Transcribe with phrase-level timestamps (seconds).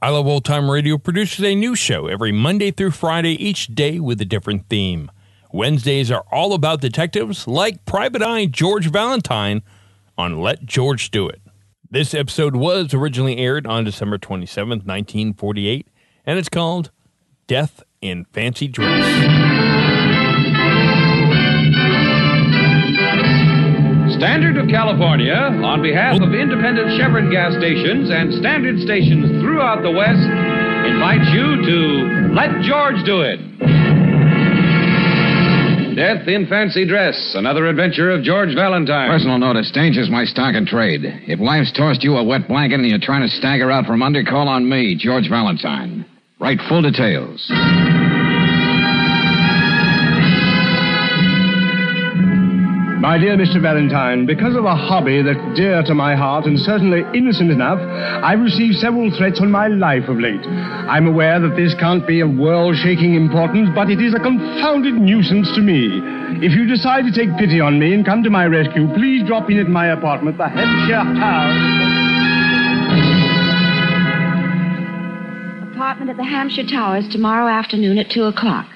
[0.00, 3.98] I Love Old Time Radio produces a new show every Monday through Friday, each day
[3.98, 5.10] with a different theme.
[5.52, 9.60] Wednesdays are all about detectives, like Private Eye George Valentine
[10.16, 11.42] on Let George Do It.
[11.90, 15.88] This episode was originally aired on December 27th, 1948,
[16.24, 16.92] and it's called
[17.48, 19.67] Death in Fancy Dress.
[24.18, 29.94] Standard of California, on behalf of independent Chevron gas stations and standard stations throughout the
[29.94, 30.18] West,
[30.90, 31.78] invites you to
[32.34, 33.38] Let George Do It.
[35.94, 39.08] Death in Fancy Dress, another adventure of George Valentine.
[39.08, 41.02] Personal notice danger's my stock and trade.
[41.30, 44.24] If life's tossed you a wet blanket and you're trying to stagger out from under,
[44.24, 46.04] call on me, George Valentine.
[46.40, 47.46] Write full details.
[53.00, 53.62] My dear Mr.
[53.62, 58.40] Valentine, because of a hobby that's dear to my heart and certainly innocent enough, I've
[58.40, 60.44] received several threats on my life of late.
[60.44, 64.94] I'm aware that this can't be of world shaking importance, but it is a confounded
[64.94, 66.02] nuisance to me.
[66.42, 69.48] If you decide to take pity on me and come to my rescue, please drop
[69.48, 71.54] in at my apartment, the Hampshire House.
[75.72, 78.66] Apartment at the Hampshire Towers tomorrow afternoon at 2 o'clock.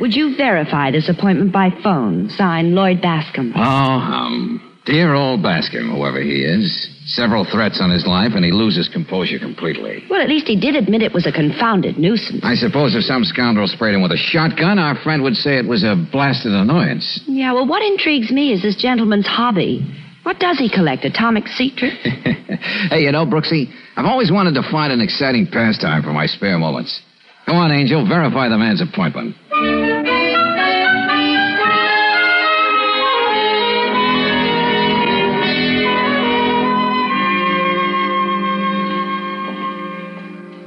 [0.00, 2.30] Would you verify this appointment by phone?
[2.30, 3.52] Signed Lloyd Bascom.
[3.54, 6.88] Oh, um, dear old Bascom, whoever he is.
[7.04, 10.02] Several threats on his life, and he loses composure completely.
[10.08, 12.40] Well, at least he did admit it was a confounded nuisance.
[12.42, 15.66] I suppose if some scoundrel sprayed him with a shotgun, our friend would say it
[15.66, 17.20] was a blasted annoyance.
[17.26, 19.84] Yeah, well, what intrigues me is this gentleman's hobby.
[20.22, 21.04] What does he collect?
[21.04, 21.96] Atomic secrets?
[22.90, 26.58] hey, you know, Brooksy, I've always wanted to find an exciting pastime for my spare
[26.58, 27.02] moments.
[27.50, 29.34] Go on, Angel, verify the man's appointment.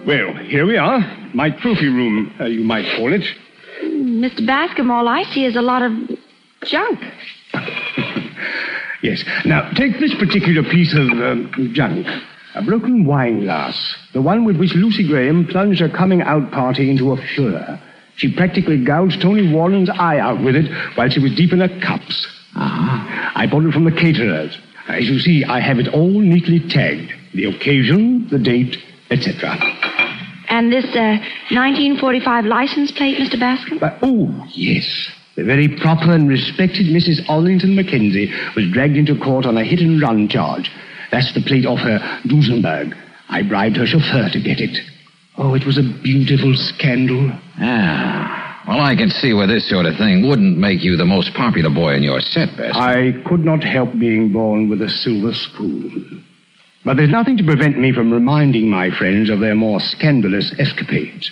[0.06, 1.00] Well, here we are.
[1.34, 3.22] My trophy room, uh, you might call it.
[3.86, 4.46] Mr.
[4.46, 5.94] Bascom, all I see is a lot of
[6.66, 7.00] junk.
[9.04, 9.22] Yes.
[9.44, 12.08] Now, take this particular piece of um, junk.
[12.56, 13.96] A broken wine glass.
[14.14, 17.80] The one with which Lucy Graham plunged her coming out party into a furor.
[18.16, 21.80] She practically gouged Tony Warren's eye out with it while she was deep in her
[21.82, 22.28] cups.
[22.56, 23.32] Ah.
[23.36, 24.56] I bought it from the caterers.
[24.88, 27.12] As you see, I have it all neatly tagged.
[27.34, 28.78] The occasion, the date,
[29.10, 29.58] etc.
[30.50, 31.18] And this uh,
[31.50, 33.40] 1945 license plate, Mr.
[33.40, 33.80] Bascom?
[33.80, 35.10] But, oh, yes.
[35.36, 37.28] The very proper and respected Mrs.
[37.28, 40.70] Arlington Mackenzie was dragged into court on a hit and run charge.
[41.14, 42.98] That's the plate off her Duesenberg.
[43.30, 44.76] I bribed her chauffeur to get it.
[45.38, 47.32] Oh, it was a beautiful scandal.
[47.60, 48.64] Ah.
[48.68, 51.70] Well, I can see where this sort of thing wouldn't make you the most popular
[51.70, 52.82] boy in your set, Bascom.
[52.82, 56.26] I could not help being born with a silver spoon.
[56.84, 61.32] But there's nothing to prevent me from reminding my friends of their more scandalous escapades.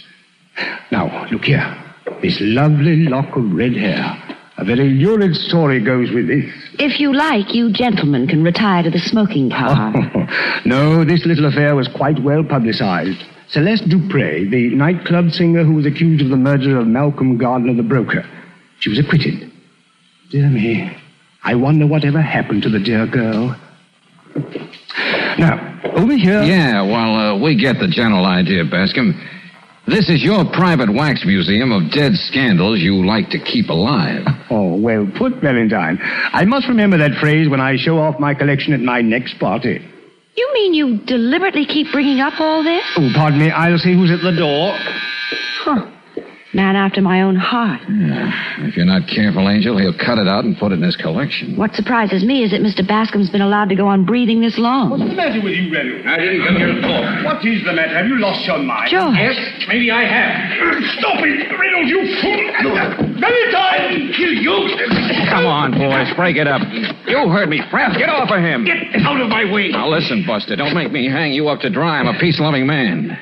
[0.91, 1.75] Now, look here.
[2.21, 4.30] This lovely lock of red hair.
[4.61, 6.45] A very lurid story goes with this.
[6.77, 9.91] If you like, you gentlemen can retire to the smoking car.
[10.65, 13.23] no, this little affair was quite well publicized.
[13.49, 17.81] Celeste Dupre, the nightclub singer who was accused of the murder of Malcolm Gardner, the
[17.81, 18.23] broker.
[18.81, 19.51] She was acquitted.
[20.29, 20.95] Dear me,
[21.43, 23.55] I wonder whatever happened to the dear girl.
[25.39, 26.43] Now, over here.
[26.43, 29.19] Yeah, well, uh, we get the general idea, Bascom.
[29.91, 34.25] This is your private wax museum of dead scandals you like to keep alive.
[34.53, 35.97] Oh, well put, Valentine.
[36.01, 39.79] I must remember that phrase when I show off my collection at my next party.
[40.35, 42.83] You mean you deliberately keep bringing up all this?
[42.97, 43.49] Oh, pardon me.
[43.49, 44.75] I'll see who's at the door.
[45.63, 45.89] Huh.
[46.53, 47.81] Man after my own heart.
[47.87, 51.55] If you're not careful, Angel, he'll cut it out and put it in his collection.
[51.55, 52.85] What surprises me is that Mr.
[52.85, 54.91] Bascom's been allowed to go on breathing this long.
[54.91, 56.05] What's the matter with you, Reynolds?
[56.07, 57.25] I didn't come here to talk.
[57.25, 57.95] What is the matter?
[57.95, 58.91] Have you lost your mind?
[58.91, 59.15] George.
[59.15, 59.37] Yes,
[59.67, 60.83] maybe I have.
[60.99, 62.41] Stop it, Reynolds, you fool!
[63.19, 64.11] Valentine!
[64.17, 64.57] You, you!
[65.29, 66.61] Come on, boys, break it up.
[67.07, 67.93] You heard me, friend.
[67.97, 68.65] Get off of him.
[68.65, 69.69] Get out of my way.
[69.69, 71.99] Now listen, Buster, don't make me hang you up to dry.
[71.99, 73.17] I'm a peace-loving man.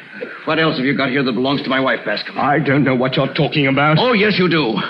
[0.50, 2.36] What else have you got here that belongs to my wife, Bascom?
[2.36, 4.00] I don't know what you're talking about.
[4.00, 4.81] Oh, yes, you do.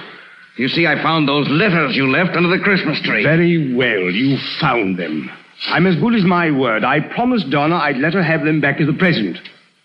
[0.56, 3.25] You see, I found those letters you left under the Christmas tree.
[3.25, 5.29] Very well, you found them.
[5.67, 6.85] I'm as good as my word.
[6.85, 9.38] I promised Donna I'd let her have them back as a present.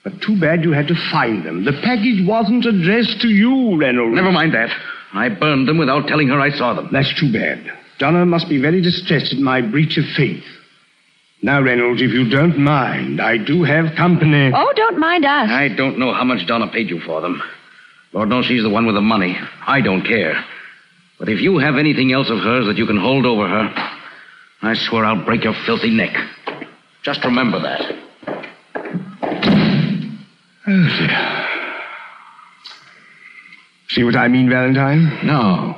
[0.05, 1.65] But too bad you had to find them.
[1.65, 4.15] The package wasn't addressed to you, Reynolds.
[4.15, 4.71] Never mind that.
[5.13, 6.89] I burned them without telling her I saw them.
[6.93, 7.67] That's too bad.
[7.99, 10.45] Donna must be very distressed at my breach of faith.
[11.45, 14.51] Now, Reynolds, if you don't mind, I do have company.
[14.55, 15.51] Oh, don't mind us.
[15.51, 17.43] I don't know how much Donna paid you for them.
[18.15, 19.37] Lord knows she's the one with the money.
[19.67, 20.43] I don't care.
[21.19, 23.93] But if you have anything else of hers that you can hold over her,
[24.63, 26.17] I swear I'll break your filthy neck.
[27.03, 27.83] Just remember that.
[30.67, 31.47] Oh, dear.
[33.89, 35.27] See what I mean, Valentine?
[35.27, 35.77] No.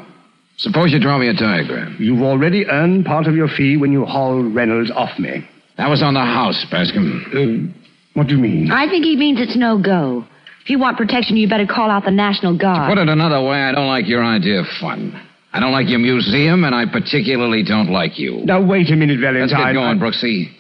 [0.59, 1.97] Suppose you draw me a diagram.
[1.99, 5.45] You've already earned part of your fee when you hauled Reynolds off me.
[5.79, 7.05] That was on the house, Bascom.
[7.29, 7.73] Uh,
[8.15, 8.71] what do you mean?
[8.71, 10.25] I think he means it's no go.
[10.65, 12.89] If you want protection, you better call out the National Guard.
[12.91, 15.15] To Put it another way, I don't like your idea of fun.
[15.53, 18.41] I don't like your museum, and I particularly don't like you.
[18.45, 19.49] Now, wait a minute, Valentine.
[19.51, 20.51] Let's get going, I- Brooksy.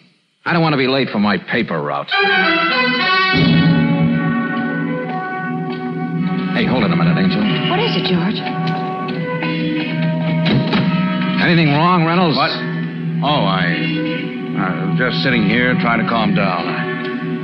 [0.44, 2.06] I don't want to be late for my paper route.
[6.54, 7.42] Hey, hold it a minute, Angel.
[7.68, 8.38] What is it, George?
[11.42, 12.36] Anything wrong, Reynolds?
[12.36, 12.50] What?
[13.26, 14.05] Oh, I.
[14.58, 16.66] I was just sitting here trying to calm down.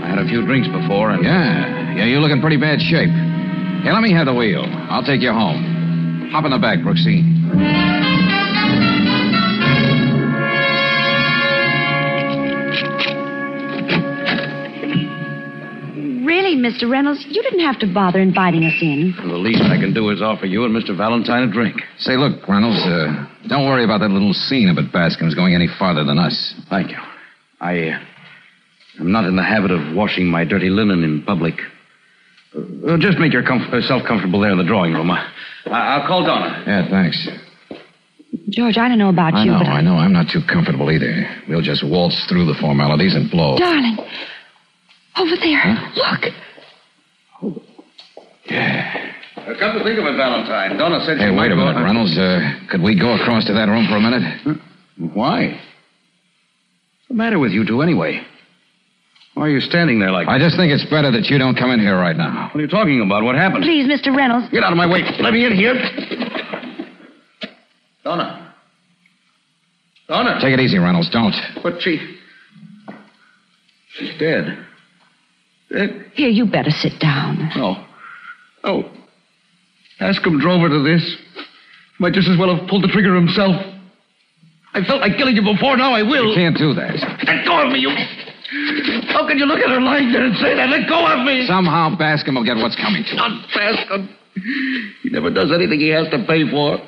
[0.03, 1.23] I, had a few drinks before, and.
[1.25, 3.09] Yeah, yeah, you're looking pretty bad shape.
[3.09, 4.65] Here, let me have the wheel.
[4.91, 6.31] I'll take you home.
[6.33, 7.21] Hop in the back, Brooksy.
[16.53, 16.91] Really, Mr.
[16.91, 19.15] Reynolds, you didn't have to bother inviting us in.
[19.17, 20.95] The least I can do is offer you and Mr.
[20.97, 21.81] Valentine a drink.
[21.99, 25.69] Say, look, Reynolds, uh, don't worry about that little scene about at Bascom's going any
[25.79, 26.55] farther than us.
[26.69, 26.99] Thank you.
[27.61, 27.89] I.
[27.89, 27.99] Uh,
[29.01, 31.55] I'm not in the habit of washing my dirty linen in public.
[32.55, 35.11] Uh, just make yourself comfortable there in the drawing room.
[35.11, 35.25] I,
[35.73, 36.63] I'll call Donna.
[36.67, 37.17] Yeah, thanks.
[38.51, 39.95] George, I don't know about I you, know, but I know.
[39.95, 41.25] I'm not too comfortable either.
[41.49, 43.57] We'll just waltz through the formalities and blow.
[43.57, 43.97] Darling,
[45.17, 45.93] over there.
[45.97, 46.23] Look.
[47.43, 47.63] Oh.
[48.47, 49.13] Yeah.
[49.37, 51.65] Uh, come to think of it, Valentine, Donna said Hey, she might wait a go-
[51.67, 52.17] minute, Reynolds.
[52.17, 54.59] Uh, could we go across to that room for a minute?
[55.15, 55.49] Why?
[55.49, 58.25] What's the matter with you two, anyway?
[59.35, 60.33] Why are you standing there like that?
[60.33, 62.51] I just think it's better that you don't come in here right now.
[62.53, 63.25] What are you talking about?
[63.25, 63.65] What happened?
[63.65, 64.15] Please, Mr.
[64.15, 64.49] Reynolds.
[64.51, 65.03] Get out of my way.
[65.21, 65.75] Let me in here.
[68.05, 68.55] Donna.
[70.09, 70.39] Donna.
[70.41, 71.09] Take it easy, Reynolds.
[71.11, 71.35] Don't.
[71.63, 71.99] But she.
[73.95, 74.67] She's dead.
[75.73, 76.13] Dead?
[76.15, 77.51] Here, you better sit down.
[77.57, 77.87] Oh.
[78.65, 78.83] Oh.
[79.99, 81.17] Bascom drove her to this.
[81.99, 83.57] Might just as well have pulled the trigger himself.
[84.75, 86.33] I felt like killing you before, now I will.
[86.33, 86.97] You can't do that.
[87.25, 87.93] Let go of me, you.
[89.13, 90.69] How can you look at her lying there and say that?
[90.69, 91.47] Let go of me.
[91.47, 93.17] Somehow Bascom will get what's coming to him.
[93.17, 94.09] Not Bascom.
[95.03, 96.81] He never does anything he has to pay for.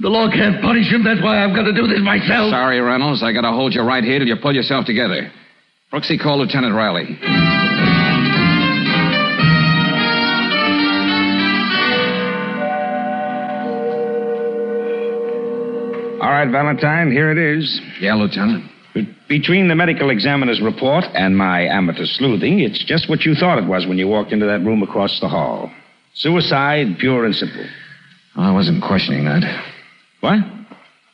[0.00, 1.04] The law can't punish him.
[1.04, 2.50] That's why I've got to do this myself.
[2.50, 3.22] Sorry, Reynolds.
[3.22, 5.30] I gotta hold you right here till you pull yourself together.
[5.92, 7.53] Brooksy, call Lieutenant Riley.
[16.24, 17.82] All right, Valentine, here it is.
[18.00, 18.64] Yeah, Lieutenant.
[19.28, 23.68] Between the medical examiner's report and my amateur sleuthing, it's just what you thought it
[23.68, 25.70] was when you walked into that room across the hall.
[26.14, 27.66] Suicide, pure and simple.
[28.36, 29.42] I wasn't questioning that.
[30.20, 30.38] What?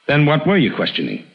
[0.06, 1.26] Then what were you questioning?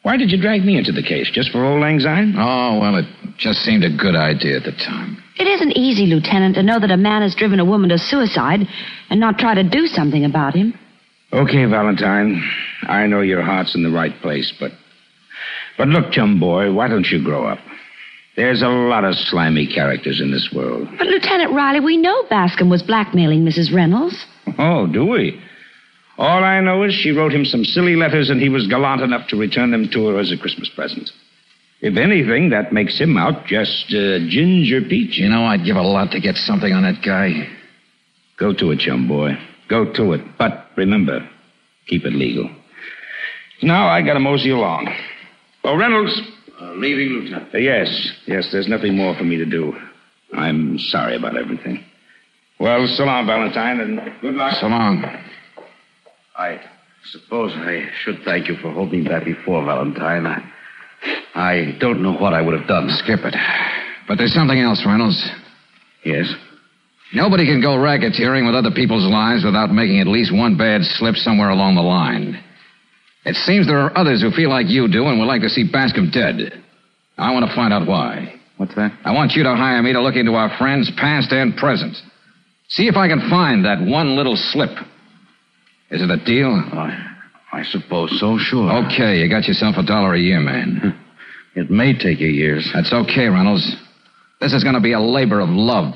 [0.00, 1.30] Why did you drag me into the case?
[1.30, 2.36] Just for old lang syne?
[2.38, 3.04] Oh, well, it
[3.36, 5.22] just seemed a good idea at the time.
[5.36, 8.60] It isn't easy, Lieutenant, to know that a man has driven a woman to suicide
[9.10, 10.72] and not try to do something about him.
[11.32, 12.42] Okay, Valentine.
[12.82, 14.72] I know your heart's in the right place, but.
[15.76, 17.58] But look, chum boy, why don't you grow up?
[18.34, 20.88] There's a lot of slimy characters in this world.
[20.96, 23.74] But, Lieutenant Riley, we know Bascom was blackmailing Mrs.
[23.74, 24.26] Reynolds.
[24.58, 25.40] Oh, do we?
[26.18, 29.28] All I know is she wrote him some silly letters and he was gallant enough
[29.28, 31.10] to return them to her as a Christmas present.
[31.80, 35.18] If anything, that makes him out just uh, Ginger Peach.
[35.18, 37.48] You know, I'd give a lot to get something on that guy.
[38.36, 39.32] Go to it, chum boy.
[39.68, 40.22] Go to it.
[40.38, 41.28] But remember,
[41.86, 42.48] keep it legal.
[43.62, 44.88] Now I gotta mosey along.
[45.64, 46.18] Oh, Reynolds.
[46.60, 47.54] Uh, leaving, Lieutenant.
[47.54, 47.88] Uh, yes,
[48.26, 49.74] yes, there's nothing more for me to do.
[50.32, 51.84] I'm sorry about everything.
[52.60, 54.54] Well, so long, Valentine, and good luck.
[54.60, 55.04] So long.
[56.36, 56.60] I
[57.12, 60.26] suppose I should thank you for holding that before, Valentine.
[60.26, 60.52] I,
[61.34, 62.88] I don't know what I would have done.
[62.90, 63.34] Skip it.
[64.08, 65.30] But there's something else, Reynolds.
[66.04, 66.26] Yes?
[67.14, 71.16] Nobody can go racketeering with other people's lives without making at least one bad slip
[71.16, 72.42] somewhere along the line.
[73.24, 75.64] It seems there are others who feel like you do and would like to see
[75.70, 76.52] Bascom dead.
[77.16, 78.34] I want to find out why.
[78.58, 78.92] What's that?
[79.04, 81.96] I want you to hire me to look into our friends, past and present.
[82.68, 84.70] See if I can find that one little slip.
[85.90, 86.50] Is it a deal?
[86.50, 87.16] I,
[87.52, 88.70] I suppose so, sure.
[88.84, 90.98] Okay, you got yourself a dollar a year, man.
[91.54, 92.70] It may take you years.
[92.72, 93.74] That's okay, Reynolds.
[94.40, 95.92] This is going to be a labor of love.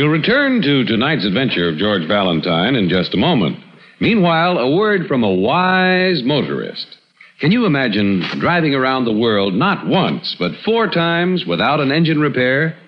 [0.00, 3.58] We'll return to tonight's adventure of George Valentine in just a moment.
[4.00, 6.96] Meanwhile, a word from a wise motorist.
[7.38, 12.18] Can you imagine driving around the world not once, but four times without an engine
[12.18, 12.78] repair?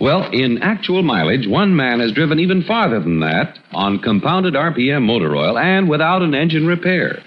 [0.00, 5.02] Well, in actual mileage, one man has driven even farther than that on compounded RPM
[5.02, 7.22] motor oil and without an engine repair.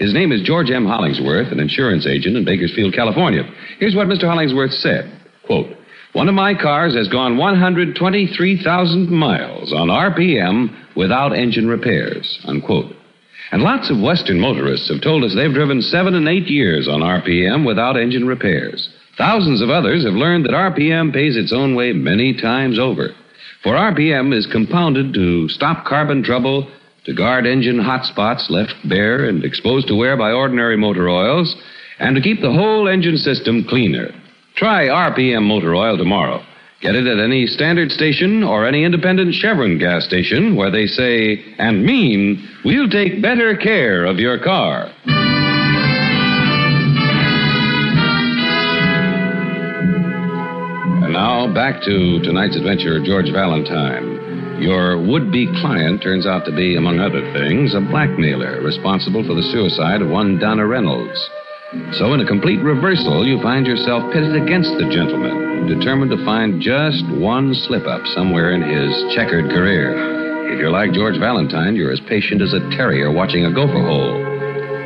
[0.00, 0.86] His name is George M.
[0.86, 3.44] Hollingsworth, an insurance agent in Bakersfield, California.
[3.78, 4.24] Here's what Mr.
[4.24, 5.20] Hollingsworth said.
[5.46, 5.68] Quote,
[6.12, 12.38] one of my cars has gone 123,000 miles on RPM without engine repairs.
[12.44, 12.94] Unquote.
[13.50, 17.00] And lots of Western motorists have told us they've driven seven and eight years on
[17.00, 18.88] RPM without engine repairs.
[19.16, 23.10] Thousands of others have learned that RPM pays its own way many times over.
[23.62, 26.70] For RPM is compounded to stop carbon trouble,
[27.04, 31.54] to guard engine hot spots left bare and exposed to wear by ordinary motor oils,
[31.98, 34.10] and to keep the whole engine system cleaner.
[34.56, 36.44] Try RPM motor oil tomorrow.
[36.82, 41.54] Get it at any standard station or any independent Chevron gas station where they say
[41.58, 44.92] and mean, we'll take better care of your car.
[51.02, 54.60] And now back to tonight's adventure, George Valentine.
[54.60, 59.34] Your would be client turns out to be, among other things, a blackmailer responsible for
[59.34, 61.30] the suicide of one Donna Reynolds.
[61.96, 66.60] So, in a complete reversal, you find yourself pitted against the gentleman, determined to find
[66.60, 70.52] just one slip up somewhere in his checkered career.
[70.52, 74.20] If you're like George Valentine, you're as patient as a terrier watching a gopher hole.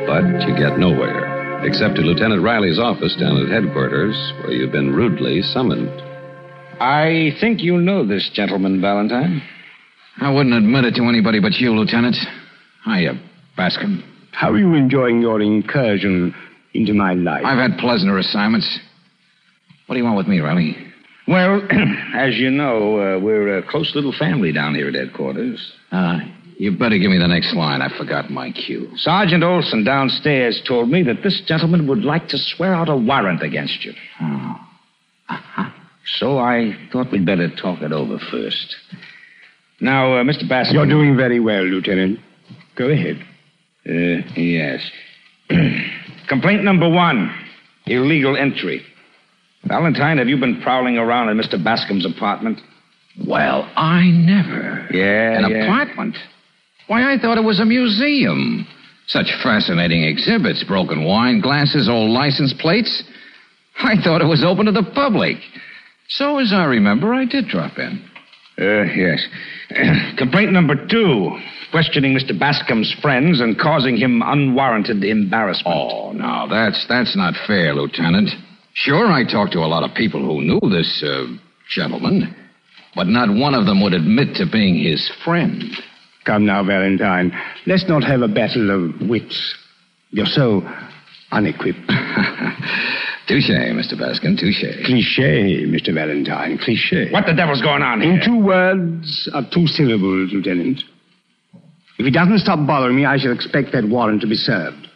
[0.07, 4.95] But you get nowhere, except to Lieutenant Riley's office down at headquarters, where you've been
[4.95, 5.91] rudely summoned.
[6.79, 9.43] I think you know this gentleman, Valentine.
[10.21, 12.15] I wouldn't admit it to anybody but you, Lieutenant.
[12.85, 13.19] Hiya,
[13.57, 14.05] Bascom.
[14.31, 16.33] How are you enjoying your incursion
[16.77, 17.43] into my life?
[17.45, 18.79] I've had pleasanter assignments.
[19.87, 20.75] What do you want with me, Riley?
[21.27, 21.61] Well,
[22.15, 25.73] as you know, uh, we're a close little family down here at headquarters.
[25.91, 26.19] Uh,
[26.57, 27.81] you better give me the next line.
[27.81, 28.89] I forgot my cue.
[28.95, 33.43] Sergeant Olson downstairs told me that this gentleman would like to swear out a warrant
[33.43, 33.93] against you.
[34.21, 34.55] Oh.
[36.19, 38.75] So I thought we'd better talk it over first.
[39.81, 40.47] Now, uh, Mr.
[40.47, 40.73] Bassett.
[40.73, 42.19] You're doing very well, Lieutenant.
[42.75, 43.17] Go ahead.
[43.85, 44.89] Uh, yes.
[46.27, 47.33] Complaint number one
[47.85, 48.85] illegal entry.
[49.65, 51.61] Valentine, have you been prowling around in Mr.
[51.61, 52.59] Bascom's apartment?
[53.25, 54.87] Well, I never.
[54.91, 55.39] Yeah.
[55.39, 55.63] An yeah.
[55.63, 56.15] apartment?
[56.87, 58.67] Why, I thought it was a museum.
[59.07, 63.03] Such fascinating exhibits broken wine glasses, old license plates.
[63.79, 65.37] I thought it was open to the public.
[66.09, 68.03] So, as I remember, I did drop in.
[68.59, 69.27] Uh, yes.
[70.17, 71.37] Complaint number two
[71.71, 72.37] questioning Mr.
[72.37, 75.75] Bascom's friends and causing him unwarranted embarrassment.
[75.75, 78.29] Oh, now, that's, that's not fair, Lieutenant.
[78.73, 81.25] Sure, I talked to a lot of people who knew this, uh,
[81.69, 82.33] gentleman,
[82.95, 85.63] but not one of them would admit to being his friend.
[86.25, 87.31] Come now, Valentine.
[87.65, 89.55] Let's not have a battle of wits.
[90.11, 90.61] You're so
[91.31, 91.79] unequipped.
[93.27, 93.97] touche, Mr.
[93.97, 94.65] Bascom, touche.
[94.85, 95.93] Cliche, Mr.
[95.93, 97.11] Valentine, cliche.
[97.11, 98.13] What the devil's going on here?
[98.13, 100.81] In two words of two syllables, Lieutenant.
[101.99, 104.87] If he doesn't stop bothering me, I shall expect that warrant to be served.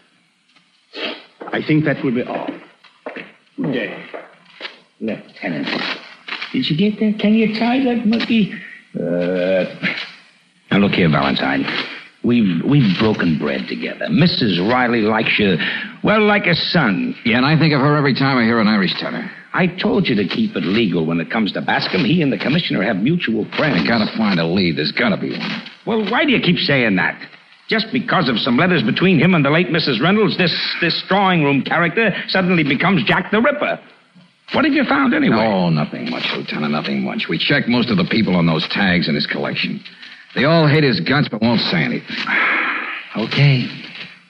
[1.51, 2.47] I think that will be all.
[3.57, 4.05] Good day.
[5.00, 5.67] Lieutenant.
[6.53, 7.19] Did you get that?
[7.19, 8.53] Can you tie that monkey?
[8.95, 9.65] Uh,
[10.69, 11.65] now look here, Valentine.
[12.23, 14.05] We've we've broken bread together.
[14.05, 14.61] Mrs.
[14.69, 15.57] Riley likes you,
[16.03, 17.15] well, like a son.
[17.25, 19.29] Yeah, and I think of her every time I hear an Irish tenor.
[19.53, 22.05] I told you to keep it legal when it comes to Bascom.
[22.05, 23.81] He and the commissioner have mutual friends.
[23.81, 24.77] I gotta find a lead.
[24.77, 25.61] There's gotta be one.
[25.85, 27.19] Well, why do you keep saying that?
[27.67, 29.99] Just because of some letters between him and the late Mrs.
[30.01, 33.79] Reynolds, this this drawing room character suddenly becomes Jack the Ripper.
[34.53, 35.37] What have you found anyway?
[35.37, 37.27] Oh, nothing much, Lieutenant, nothing much.
[37.29, 39.81] We checked most of the people on those tags in his collection.
[40.35, 42.15] They all hate his guts but won't say anything.
[43.17, 43.67] Okay.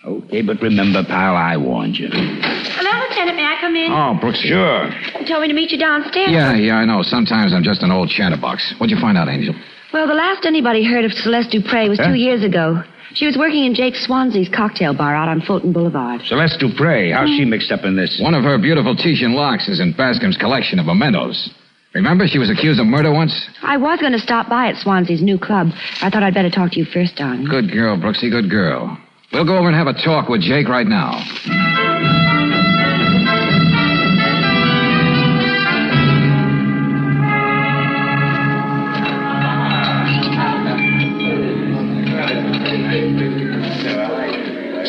[0.03, 2.09] Okay, but remember, pal, I warned you.
[2.11, 3.37] Hello, Lieutenant.
[3.37, 3.91] May I come in?
[3.93, 4.39] Oh, Brooks.
[4.41, 4.89] Sure.
[5.19, 6.31] You told me to meet you downstairs.
[6.31, 7.03] Yeah, yeah, I know.
[7.03, 8.73] Sometimes I'm just an old chatterbox.
[8.79, 9.53] What'd you find out, Angel?
[9.93, 12.07] Well, the last anybody heard of Celeste Dupre was Huh?
[12.07, 12.81] two years ago.
[13.13, 16.21] She was working in Jake Swansea's cocktail bar out on Fulton Boulevard.
[16.25, 18.19] Celeste Dupre, how's she mixed up in this?
[18.23, 21.51] One of her beautiful Titian locks is in Bascom's collection of mementos.
[21.93, 23.33] Remember, she was accused of murder once?
[23.63, 25.67] I was going to stop by at Swansea's new club.
[26.01, 27.45] I thought I'd better talk to you first, darling.
[27.45, 28.97] Good girl, Brooksy, good girl.
[29.33, 31.21] We'll go over and have a talk with Jake right now.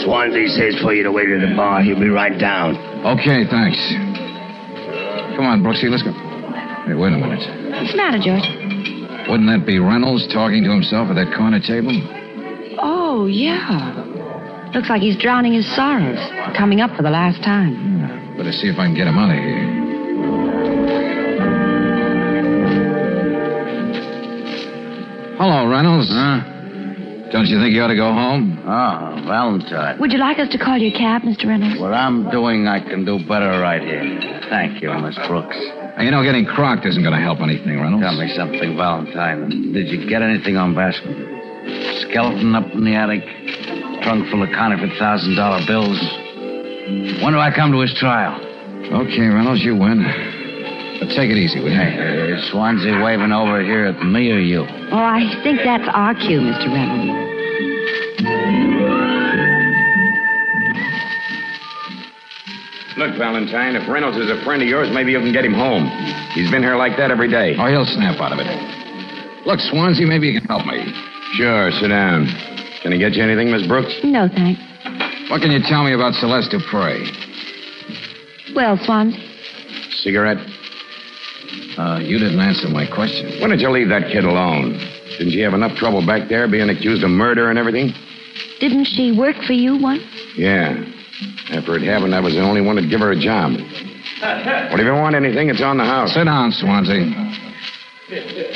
[0.05, 1.83] Swansea says for you to wait at the bar.
[1.83, 2.77] He'll be right down.
[3.07, 3.79] Okay, thanks.
[5.37, 6.32] Come on, Brooksy, let's go.
[6.87, 7.39] Hey, wait a minute.
[7.71, 8.43] What's the matter, George?
[9.29, 11.95] Wouldn't that be Reynolds talking to himself at that corner table?
[12.83, 13.95] Oh, yeah.
[14.75, 16.19] Looks like he's drowning his sorrows.
[16.57, 18.37] Coming up for the last time.
[18.37, 20.83] Better see if I can get him out of here.
[25.39, 26.09] Hello, Reynolds.
[26.11, 26.41] Huh?
[27.31, 28.59] Don't you think you ought to go home?
[28.67, 29.99] Oh, Valentine.
[30.01, 31.47] Would you like us to call your cab, Mr.
[31.47, 31.81] Reynolds?
[31.81, 34.41] What I'm doing, I can do better right here.
[34.51, 35.57] Thank you, Miss Brooks.
[36.01, 38.03] You know, getting crocked isn't going to help anything, Reynolds.
[38.03, 39.73] Tell me something, Valentine.
[39.73, 41.13] Did you get anything on Bascom?
[42.09, 43.23] Skeleton up in the attic,
[44.03, 45.99] trunk full of counterfeit thousand dollar bills.
[47.23, 48.35] When do I come to his trial?
[48.91, 50.03] Okay, Reynolds, you win.
[50.99, 51.77] But take it easy, will you?
[51.79, 54.65] Hey, is Swansea waving over here at me or you?
[54.91, 56.73] Oh, I think that's our cue, Mr.
[56.73, 58.82] Reynolds.
[62.97, 65.89] Look, Valentine, if Reynolds is a friend of yours, maybe you can get him home.
[66.37, 67.57] He's been here like that every day.
[67.57, 68.49] Oh, he'll snap out of it.
[69.47, 70.85] Look, Swansea, maybe you can help me.
[71.35, 72.29] Sure, sit down.
[72.83, 73.93] Can I get you anything, Miss Brooks?
[74.05, 74.61] No, thanks.
[75.31, 77.01] What can you tell me about Celeste Dupre?
[78.55, 79.19] Well, Swansea,
[80.05, 80.39] Cigarette?
[81.79, 83.41] Uh, you didn't answer my question.
[83.41, 84.77] When did you leave that kid alone?
[85.17, 87.93] Didn't she have enough trouble back there being accused of murder and everything?
[88.61, 90.05] didn't she work for you once?
[90.37, 90.77] Yeah.
[91.51, 93.53] After it happened, I was the only one to give her a job.
[93.53, 96.15] Well, if you want anything, it's on the house.
[96.15, 97.05] Sit down, Swansea.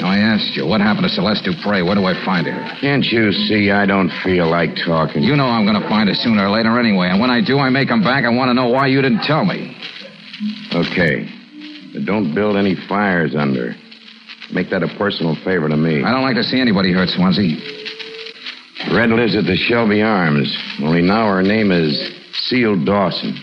[0.01, 1.83] Now, I asked you, what happened to Celeste Dupre?
[1.83, 2.77] Where do I find her?
[2.81, 5.23] Can't you see I don't feel like talking?
[5.23, 7.59] You know I'm going to find her sooner or later anyway, and when I do,
[7.59, 8.25] I may come back.
[8.25, 9.77] I want to know why you didn't tell me.
[10.75, 11.29] Okay.
[11.95, 13.75] But don't build any fires under.
[14.53, 16.05] Make that a personal favor to me.
[16.05, 17.57] I don't like to see anybody hurt, Swansea.
[18.93, 20.55] Red lives at the Shelby Arms.
[20.83, 22.16] Only now her name is
[22.49, 23.35] Seal Dawson.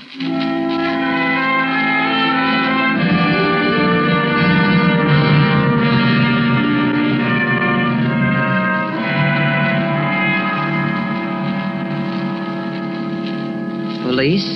[14.04, 14.48] Police?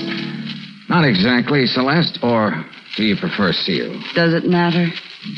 [0.87, 2.63] Not exactly, Celeste, or
[2.95, 4.01] do you prefer Seal?
[4.15, 4.87] Does it matter?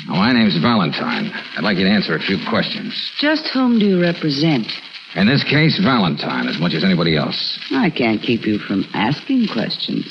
[0.08, 1.32] Oh, my name's Valentine.
[1.58, 2.93] I'd like you to answer a few questions.
[3.17, 4.67] Just whom do you represent?
[5.15, 7.60] In this case, Valentine, as much as anybody else.
[7.72, 10.06] I can't keep you from asking questions.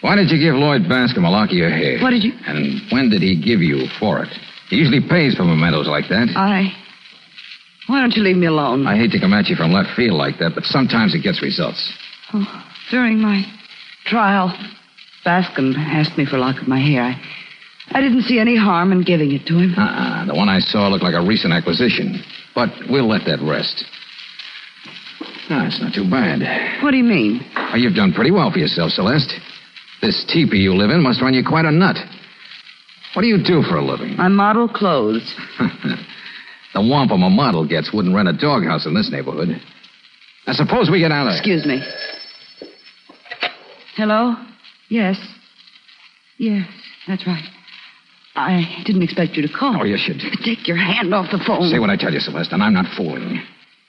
[0.00, 1.98] Why did you give Lloyd Bascom a lock of your hair?
[2.00, 2.32] What did you.
[2.46, 4.30] And when did he give you for it?
[4.70, 6.28] He usually pays for mementos like that.
[6.36, 6.72] I.
[7.88, 8.86] Why don't you leave me alone?
[8.86, 11.42] I hate to come at you from left field like that, but sometimes it gets
[11.42, 11.80] results.
[12.32, 12.44] Oh,
[12.90, 13.44] during my
[14.04, 14.52] trial,
[15.24, 17.02] Bascom asked me for a lock of my hair.
[17.02, 17.20] I,
[17.92, 19.74] I didn't see any harm in giving it to him.
[19.76, 20.26] Uh-uh.
[20.26, 22.22] The one I saw looked like a recent acquisition.
[22.54, 23.84] But we'll let that rest.
[25.50, 26.40] Ah, it's not too bad.
[26.82, 27.40] What do you mean?
[27.56, 29.32] Oh, you've done pretty well for yourself, Celeste.
[30.02, 31.96] This teepee you live in must run you quite a nut.
[33.14, 34.16] What do you do for a living?
[34.18, 35.34] I model clothes.
[36.74, 39.48] the wampum a model gets wouldn't rent a doghouse in this neighborhood.
[40.46, 41.38] Now, suppose we get out of there.
[41.38, 41.80] Excuse me.
[43.96, 44.36] Hello?
[44.88, 45.18] Yes.
[46.38, 46.68] Yes,
[47.06, 47.44] that's right.
[48.36, 49.78] I didn't expect you to call.
[49.80, 50.20] Oh, you should.
[50.44, 51.68] Take your hand off the phone.
[51.68, 53.42] Say what I tell you, Celeste, and I'm not fooling.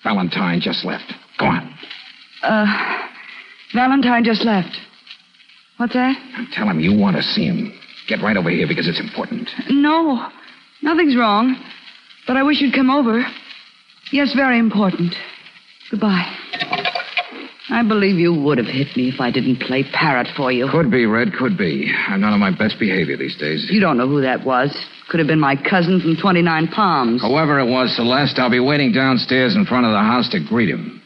[0.04, 1.14] Valentine just left.
[1.40, 1.74] Go on.
[2.44, 2.66] Uh,
[3.74, 4.76] Valentine just left.
[5.78, 6.16] What's that?
[6.54, 7.74] Tell him you want to see him.
[8.08, 9.50] Get right over here because it's important.
[9.70, 10.30] No,
[10.82, 11.56] nothing's wrong.
[12.28, 13.24] But I wish you'd come over.
[14.12, 15.14] Yes, very important.
[15.92, 16.26] Goodbye.
[17.72, 20.68] I believe you would have hit me if I didn't play parrot for you.
[20.72, 21.92] Could be, Red, could be.
[22.08, 23.68] I'm not on my best behavior these days.
[23.70, 24.76] You don't know who that was.
[25.10, 27.22] Could have been my cousin from 29 Palms.
[27.22, 30.70] Whoever it was, Celeste, I'll be waiting downstairs in front of the house to greet
[30.70, 31.02] him.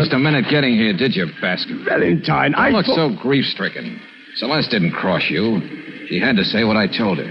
[0.00, 1.84] Waste a minute getting here, did you, Bascom?
[1.84, 4.00] Valentine, I I look thought- so grief stricken.
[4.36, 5.60] Celeste didn't cross you.
[6.08, 7.30] She had to say what I told her.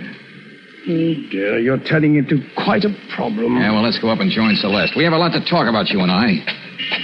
[0.87, 3.57] Oh, dear, you're turning into quite a problem.
[3.57, 4.93] Yeah, well, let's go up and join Celeste.
[4.95, 6.39] We have a lot to talk about, you and I,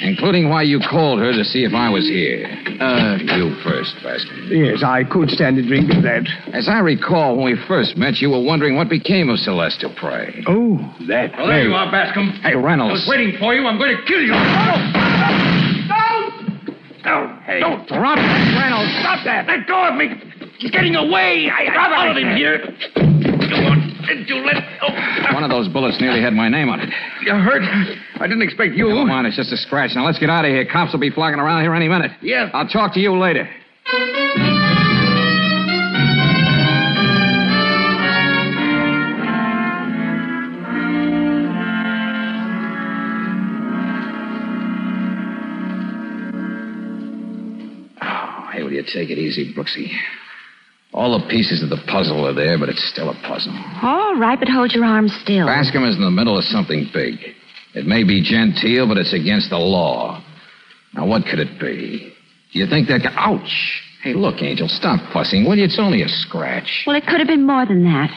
[0.01, 2.47] including why you called her to see if I was here.
[2.79, 4.47] Uh, you first, Bascom.
[4.49, 6.23] Yes, I could stand a drink of that.
[6.53, 10.43] As I recall, when we first met, you were wondering what became of Celeste Dupre.
[10.47, 11.31] Oh, that.
[11.37, 12.31] Well, there you are, Bascom.
[12.43, 12.91] Hey, Reynolds.
[12.91, 13.67] I was waiting for you.
[13.67, 14.31] I'm going to kill you.
[14.31, 15.04] No,
[17.55, 17.59] hey.
[17.63, 18.91] Don't drop it, Reynolds.
[18.99, 19.47] Stop that.
[19.47, 20.11] Let go of me.
[20.59, 21.49] He's getting away.
[21.49, 22.59] I, I followed him here.
[22.95, 23.95] Come on.
[24.07, 24.57] Did you let...
[24.81, 25.33] Oh.
[25.33, 26.89] One of those bullets nearly had my name on it.
[27.23, 27.63] You hurt?
[28.21, 28.87] I didn't expect you.
[28.87, 29.91] Come on, it's just a scratch.
[29.95, 30.65] Now let's get out of here.
[30.65, 32.11] Cops will be flocking around here any minute.
[32.21, 32.49] Yeah.
[32.53, 33.49] I'll talk to you later.
[48.85, 49.91] Take it easy, Brooksy?
[50.93, 53.53] All the pieces of the puzzle are there, but it's still a puzzle.
[53.83, 55.45] All right, but hold your arms still.
[55.45, 57.15] Bascom is in the middle of something big.
[57.73, 60.23] It may be genteel, but it's against the law.
[60.93, 62.13] Now, what could it be?
[62.53, 63.01] Do you think that.
[63.17, 63.81] Ouch!
[64.01, 65.65] Hey, look, Angel, stop fussing, will you?
[65.65, 66.83] It's only a scratch.
[66.87, 68.09] Well, it could have been more than that.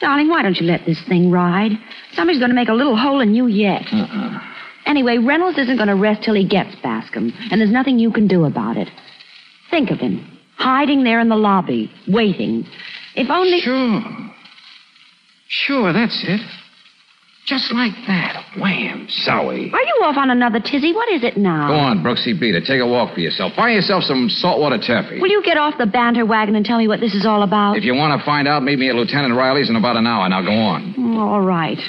[0.00, 1.72] Darling, why don't you let this thing ride?
[2.12, 3.82] Somebody's going to make a little hole in you yet.
[3.92, 4.38] Uh-uh.
[4.86, 8.28] Anyway, Reynolds isn't going to rest till he gets Bascom, and there's nothing you can
[8.28, 8.88] do about it.
[9.74, 10.24] Think of him,
[10.56, 12.64] hiding there in the lobby, waiting.
[13.16, 13.58] If only.
[13.58, 14.00] Sure.
[15.48, 16.40] Sure, that's it.
[17.44, 18.54] Just like that.
[18.56, 19.72] Wham, zowie.
[19.72, 20.92] Are you off on another tizzy?
[20.94, 21.66] What is it now?
[21.66, 22.60] Go on, Brooksy, Beater.
[22.60, 23.54] Take a walk for yourself.
[23.56, 25.18] Buy yourself some saltwater taffy.
[25.18, 27.76] Will you get off the banter wagon and tell me what this is all about?
[27.76, 30.28] If you want to find out, meet me at Lieutenant Riley's in about an hour.
[30.28, 30.94] Now go on.
[30.96, 31.80] Oh, all right.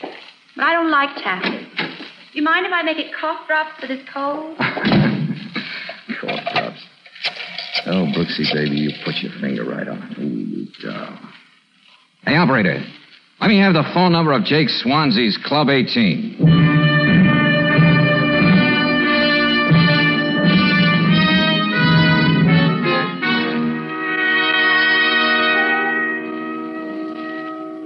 [0.00, 1.68] But I don't like taffy.
[1.76, 4.56] Do you mind if I make it cough drops for this cold?
[6.18, 6.55] Cough drops.
[7.84, 10.18] Oh, Brooksy, baby, you put your finger right on it.
[10.18, 11.18] Ooh, you doll.
[12.24, 12.82] Hey, operator.
[13.40, 16.36] Let me have the phone number of Jake Swansea's Club 18.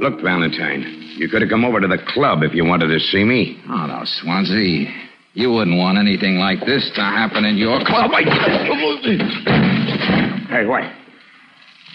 [0.01, 3.25] Look, Valentine, you could have come over to the club if you wanted to see
[3.25, 3.61] me.
[3.69, 4.87] Oh, no, Swansea.
[5.35, 8.11] You wouldn't want anything like this to happen in your club.
[8.13, 9.80] Oh,
[10.51, 10.83] Hey, what?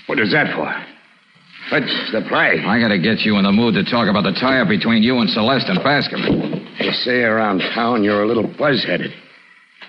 [0.07, 0.69] What is that for?
[1.71, 2.61] What's the play?
[2.63, 5.29] I gotta get you in the mood to talk about the tie-up between you and
[5.29, 6.21] Celeste and Bascom.
[6.79, 9.11] They say around town you're a little buzz-headed.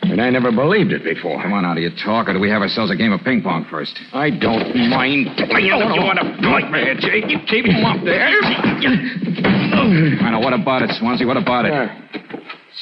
[0.03, 1.41] And I never believed it before.
[1.43, 3.43] Come on, out of your talk, or do we have ourselves a game of ping
[3.43, 3.99] pong first?
[4.13, 7.29] I don't mind playing if you want to nightmare, Jake.
[7.29, 8.27] You keep him up there.
[8.27, 10.41] I know.
[10.41, 11.27] What about it, Swansea?
[11.27, 11.73] What about it?
[11.73, 11.89] Uh,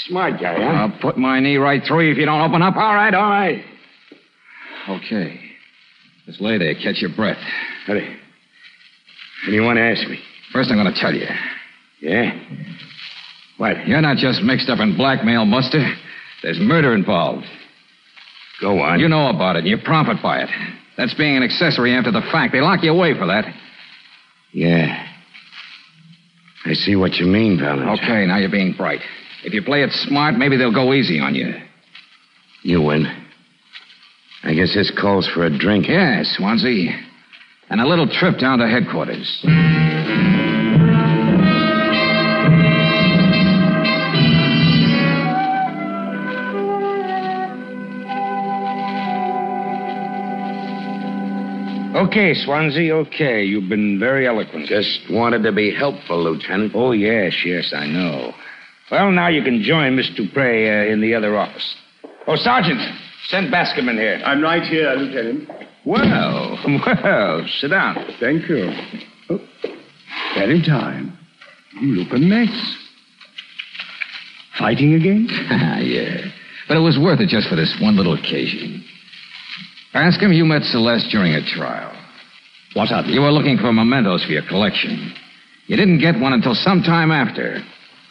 [0.09, 0.63] smart guy, huh?
[0.63, 2.77] I'll put my knee right through you if you don't open up.
[2.77, 3.65] all right, all right.
[4.89, 5.41] Okay.
[6.27, 6.75] Just lay there.
[6.75, 7.39] Catch your breath.
[7.89, 8.01] You, what
[9.47, 10.19] do you want to ask me?
[10.53, 11.27] First, I'm going to tell you.
[12.01, 12.33] Yeah?
[13.59, 13.87] What?
[13.87, 15.85] You're not just mixed up in blackmail, Muster.
[16.43, 17.45] There's murder involved.
[18.61, 19.01] Go on.
[19.01, 20.49] You know about it, and you profit by it.
[20.97, 22.53] That's being an accessory after the fact.
[22.53, 23.45] They lock you away for that.
[24.53, 25.09] Yeah.
[26.65, 27.99] I see what you mean, Valentine.
[27.99, 29.01] Okay, now you're being bright.
[29.45, 31.53] If you play it smart, maybe they'll go easy on you.
[32.63, 33.24] You win.
[34.45, 35.89] I guess this calls for a drink.
[35.89, 37.01] Yeah, Swansea.
[37.71, 39.43] And a little trip down to headquarters.
[51.97, 53.45] Okay, Swansea, okay.
[53.45, 54.67] You've been very eloquent.
[54.67, 56.73] Just wanted to be helpful, Lieutenant.
[56.75, 58.35] Oh, yes, yes, I know.
[58.91, 61.75] Well, now you can join Miss Dupre uh, in the other office.
[62.27, 62.81] Oh, Sergeant,
[63.29, 64.21] send Bascom in here.
[64.25, 65.49] I'm right here, Lieutenant.
[65.85, 67.97] Well, well, sit down.
[68.21, 68.71] Thank you.
[69.31, 69.39] Oh,
[70.67, 71.19] time.
[71.81, 72.77] you look a mess.
[74.59, 75.27] Fighting again?
[75.83, 76.31] yeah.
[76.69, 78.85] But it was worth it just for this one little occasion.
[79.93, 81.93] Bascom, you met Celeste during a trial.
[82.75, 85.15] What of You were looking for mementos for your collection.
[85.67, 87.63] You didn't get one until some time after.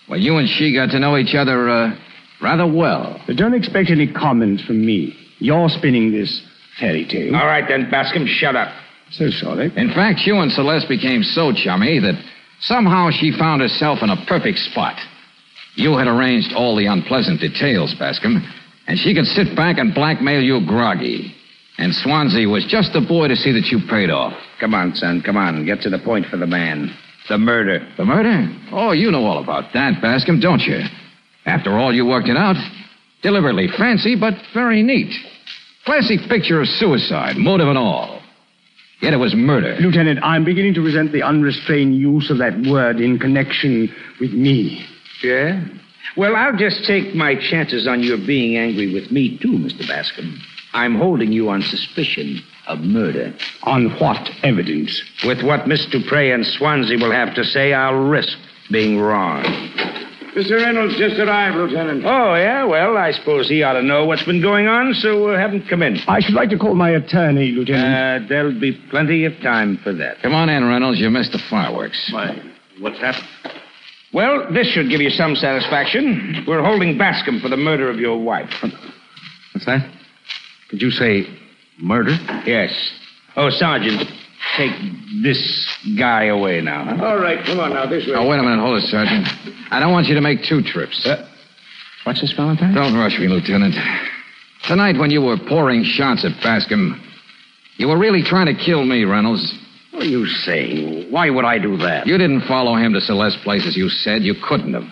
[0.10, 1.96] Well, you and she got to know each other uh,
[2.44, 3.20] rather well.
[3.26, 5.16] But don't expect any comments from me.
[5.40, 6.42] You're spinning this
[6.80, 7.36] fairy tale.
[7.36, 8.74] All right, then, Bascom, shut up.
[9.12, 9.72] So sorry.
[9.78, 12.22] In fact, you and Celeste became so chummy that
[12.62, 15.00] somehow she found herself in a perfect spot.
[15.76, 18.44] You had arranged all the unpleasant details, Bascom,
[18.88, 21.34] and she could sit back and blackmail you groggy.
[21.78, 24.34] And Swansea was just the boy to see that you paid off.
[24.60, 25.66] Come on, son, come on.
[25.66, 26.96] Get to the point for the man.
[27.30, 27.88] The murder.
[27.98, 28.48] The murder?
[28.72, 30.82] Oh, you know all about that, Bascom, don't you?
[31.46, 32.56] After all, you worked it out.
[33.22, 35.14] Deliberately fancy, but very neat.
[35.86, 38.22] Classic picture of suicide, motive and all.
[39.02, 39.76] Yet it was murder.
[39.82, 44.86] Lieutenant, I'm beginning to resent the unrestrained use of that word in connection with me.
[45.22, 45.62] Yeah?
[46.16, 49.86] Well, I'll just take my chances on your being angry with me, too, Mr.
[49.88, 50.40] Bascom.
[50.74, 53.34] I'm holding you on suspicion of murder.
[53.64, 55.02] On what evidence?
[55.26, 58.38] With what Miss Dupre and Swansea will have to say, I'll risk
[58.72, 59.44] being wrong.
[60.36, 60.58] Mr.
[60.58, 62.04] Reynolds just arrived, Lieutenant.
[62.06, 62.64] Oh, yeah?
[62.64, 65.64] Well, I suppose he ought to know what's been going on, so uh, have him
[65.70, 65.98] come in.
[66.08, 68.26] I should like to call my attorney, Lieutenant.
[68.26, 70.22] Uh, there'll be plenty of time for that.
[70.24, 71.00] Come on in, Reynolds.
[71.00, 72.10] You missed the fireworks.
[72.12, 72.36] Why,
[72.80, 73.28] what's happened?
[74.12, 76.46] Well, this should give you some satisfaction.
[76.48, 78.50] We're holding Bascom for the murder of your wife.
[79.54, 79.88] What's that?
[80.72, 81.26] Did you say
[81.80, 82.16] murder?
[82.46, 82.72] Yes.
[83.36, 84.04] Oh, Sergeant,
[84.58, 84.72] take
[85.22, 85.40] this
[85.98, 86.86] guy away now.
[86.86, 87.06] huh?
[87.06, 88.14] All right, come on now, this way.
[88.16, 88.60] Oh, wait a minute.
[88.60, 89.28] Hold it, Sergeant.
[89.72, 91.06] I don't want you to make two trips.
[91.06, 91.28] Uh,
[92.04, 92.74] what's this, Valentine?
[92.74, 93.76] Don't rush me, Lieutenant.
[94.64, 97.02] Tonight, when you were pouring shots at Bascom,
[97.78, 99.54] you were really trying to kill me, Reynolds.
[99.92, 101.12] What are you saying?
[101.12, 102.08] Why would I do that?
[102.08, 104.24] You didn't follow him to Celeste Place as you said.
[104.24, 104.86] You couldn't have.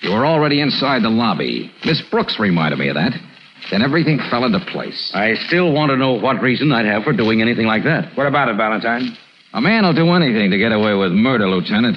[0.00, 1.72] You were already inside the lobby.
[1.84, 3.12] Miss Brooks reminded me of that.
[3.70, 5.10] Then everything fell into place.
[5.14, 8.16] I still want to know what reason I'd have for doing anything like that.
[8.16, 9.16] What about it, Valentine?
[9.52, 11.96] A man will do anything to get away with murder, Lieutenant.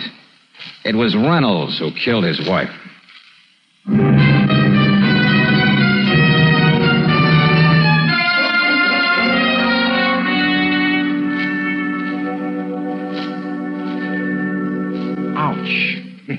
[0.85, 2.69] It was Reynolds who killed his wife.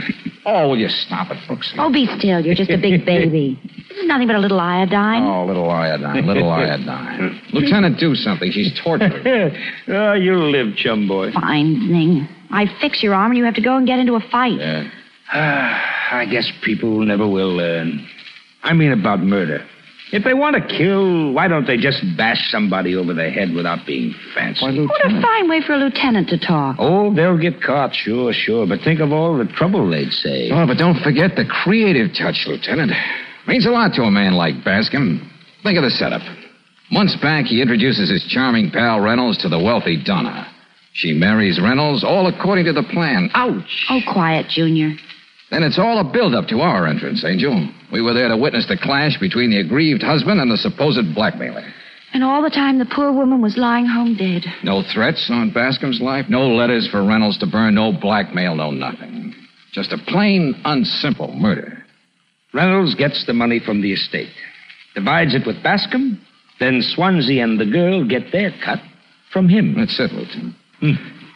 [0.46, 0.66] Oh.
[0.66, 1.76] oh, will you stop it, Brooksy?
[1.78, 2.40] Oh, be still.
[2.46, 3.60] You're just a big baby.
[3.90, 5.24] This is nothing but a little iodine.
[5.24, 7.42] Oh, little iodine, little iodine.
[7.54, 8.52] Lieutenant, do something.
[8.52, 9.54] She's tortured.
[9.88, 11.32] oh, you live, chum boy.
[11.32, 12.28] Fine thing.
[12.52, 14.60] I fix your arm and you have to go and get into a fight.
[14.60, 14.90] Yeah.
[15.32, 18.06] Ah, I guess people never will learn.
[18.64, 19.66] I mean about murder.
[20.14, 23.80] If they want to kill, why don't they just bash somebody over the head without
[23.88, 24.62] being fancy?
[24.86, 26.76] What a fine way for a lieutenant to talk.
[26.78, 28.68] Oh, they'll get caught, sure, sure.
[28.68, 30.52] But think of all the trouble they'd save.
[30.54, 32.92] Oh, but don't forget the creative touch, Lieutenant.
[33.48, 35.32] Means a lot to a man like Bascom.
[35.64, 36.22] Think of the setup.
[36.92, 40.46] Months back, he introduces his charming pal Reynolds to the wealthy Donna.
[40.94, 43.32] She marries Reynolds, all according to the plan.
[43.34, 43.88] Ouch!
[43.90, 44.94] Oh, quiet, Junior.
[45.54, 47.70] Then it's all a build-up to our entrance, Angel.
[47.92, 51.64] We were there to witness the clash between the aggrieved husband and the supposed blackmailer.
[52.12, 54.46] And all the time the poor woman was lying home dead.
[54.64, 59.36] No threats on Bascom's life, no letters for Reynolds to burn, no blackmail, no nothing.
[59.72, 61.86] Just a plain, unsimple murder.
[62.52, 64.34] Reynolds gets the money from the estate,
[64.96, 66.20] divides it with Bascom,
[66.60, 68.80] then Swansea and the girl get their cut
[69.32, 69.76] from him.
[69.78, 70.56] That's it, Lieutenant.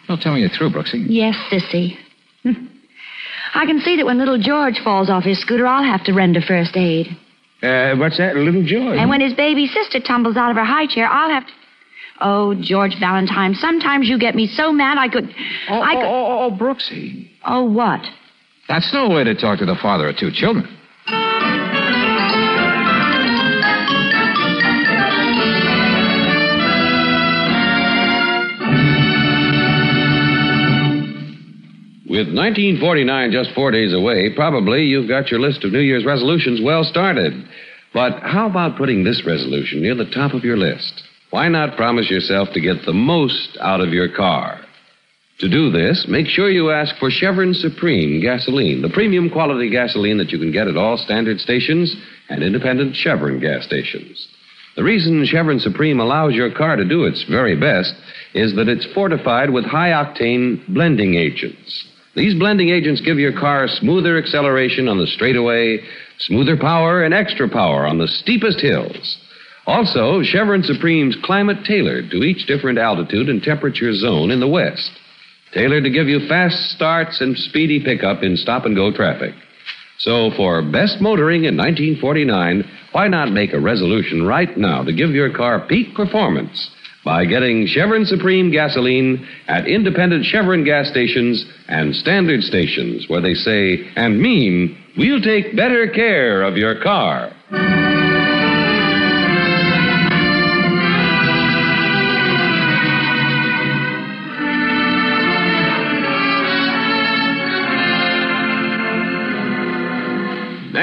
[0.07, 1.05] Don't tell me you're through, Brooksy.
[1.07, 1.97] Yes, Sissy.
[2.41, 2.65] Hmm.
[3.57, 6.41] I can see that when little George falls off his scooter, I'll have to render
[6.41, 7.07] first aid.
[7.63, 8.99] Uh, what's that, little George?
[8.99, 11.53] And when his baby sister tumbles out of her high chair, I'll have to.
[12.19, 15.29] Oh, George Valentine, sometimes you get me so mad I could.
[15.69, 16.05] Oh, I oh, could.
[16.05, 17.29] oh, oh, Brooksy.
[17.45, 18.01] Oh, what?
[18.67, 20.65] That's no way to talk to the father of two children.
[32.07, 36.61] With 1949 just four days away, probably you've got your list of New Year's resolutions
[36.63, 37.33] well started.
[37.93, 41.03] But how about putting this resolution near the top of your list?
[41.31, 44.61] Why not promise yourself to get the most out of your car?
[45.39, 50.17] To do this, make sure you ask for Chevron Supreme gasoline, the premium quality gasoline
[50.19, 51.93] that you can get at all standard stations
[52.29, 54.29] and independent Chevron gas stations.
[54.77, 57.93] The reason Chevron Supreme allows your car to do its very best
[58.33, 61.85] is that it's fortified with high octane blending agents.
[62.17, 65.81] These blending agents give your car smoother acceleration on the straightaway,
[66.17, 69.19] smoother power, and extra power on the steepest hills.
[69.67, 74.89] Also, Chevron Supreme's climate tailored to each different altitude and temperature zone in the West.
[75.53, 79.35] Tailored to give you fast starts and speedy pickup in stop and go traffic.
[79.99, 85.11] So, for best motoring in 1949, why not make a resolution right now to give
[85.11, 86.71] your car peak performance
[87.07, 93.33] by getting Chevron Supreme gasoline at independent Chevron gas stations and standard stations where they
[93.33, 97.31] say and mean, we'll take better care of your car.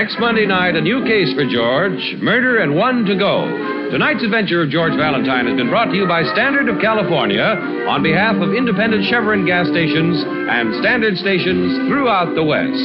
[0.04, 3.48] Next Monday night, a new case for George murder and one to go.
[3.88, 7.56] Tonight's adventure of George Valentine has been brought to you by Standard of California
[7.88, 12.84] on behalf of independent Chevron gas stations and standard stations throughout the West.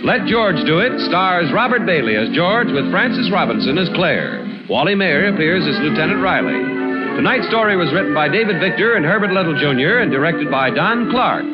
[0.00, 4.40] Let George Do It stars Robert Bailey as George with Frances Robinson as Claire.
[4.64, 6.56] Wally Maher appears as Lieutenant Riley.
[7.20, 10.00] Tonight's story was written by David Victor and Herbert Little Jr.
[10.00, 11.44] and directed by Don Clark.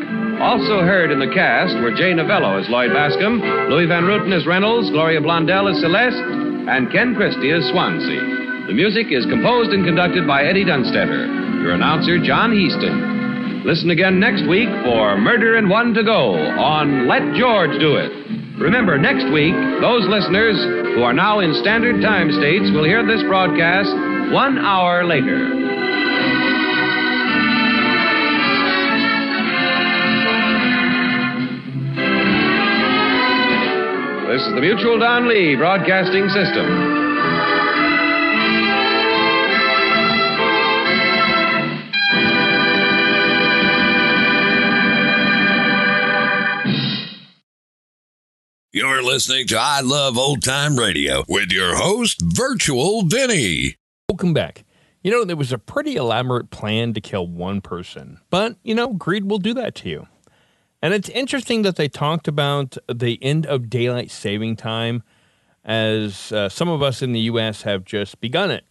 [0.42, 3.38] Also heard in the cast were Jay Novello as Lloyd Bascom,
[3.70, 6.18] Luis Van Rooten as Reynolds, Gloria Blondell as Celeste,
[6.66, 8.66] and Ken Christy as Swansea.
[8.66, 11.62] The music is composed and conducted by Eddie Dunstedter.
[11.62, 13.62] Your announcer, John Heistand.
[13.62, 18.10] Listen again next week for Murder and One to Go on Let George Do It.
[18.58, 20.58] Remember, next week, those listeners
[20.98, 23.94] who are now in standard time states will hear this broadcast
[24.34, 25.71] one hour later.
[34.42, 36.66] Is the Mutual Don Lee Broadcasting System.
[48.72, 53.76] You're listening to I Love Old Time Radio with your host, Virtual Vinny.
[54.08, 54.64] Welcome back.
[55.02, 58.92] You know, there was a pretty elaborate plan to kill one person, but, you know,
[58.92, 60.06] greed will do that to you.
[60.82, 65.04] And it's interesting that they talked about the end of daylight saving time
[65.64, 67.62] as uh, some of us in the U.S.
[67.62, 68.64] have just begun it.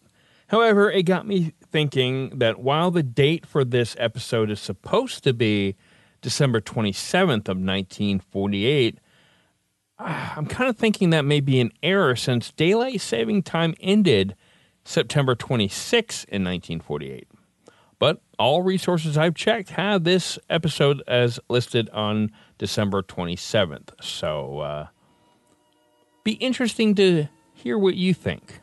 [0.47, 5.31] However, it got me thinking that while the date for this episode is supposed to
[5.31, 5.77] be
[6.21, 8.99] December 27th of 1948,
[9.97, 14.35] I'm kind of thinking that may be an error since daylight saving time ended
[14.83, 17.27] September 26 in 1948.
[18.41, 23.89] All resources I've checked have this episode as listed on December 27th.
[24.01, 24.87] So, uh,
[26.23, 28.61] be interesting to hear what you think.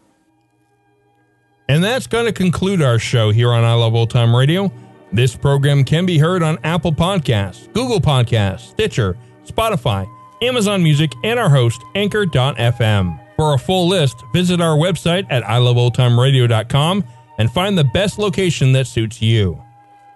[1.68, 4.72] And that's going to conclude our show here on I Love Old Time Radio.
[5.12, 10.10] This program can be heard on Apple Podcasts, Google Podcasts, Stitcher, Spotify,
[10.42, 13.20] Amazon Music, and our host, Anchor.fm.
[13.36, 17.04] For a full list, visit our website at iloveoldtimeradio.com
[17.38, 19.62] and find the best location that suits you.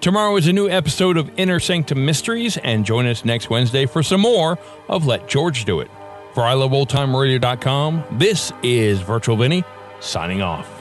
[0.00, 4.02] Tomorrow is a new episode of Inner Sanctum Mysteries, and join us next Wednesday for
[4.02, 5.90] some more of Let George Do It.
[6.34, 9.64] For iloveoldtimeradio.com, this is Virtual Vinny
[10.00, 10.75] signing off.